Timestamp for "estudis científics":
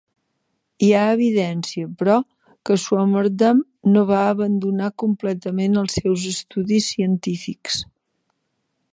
6.33-7.77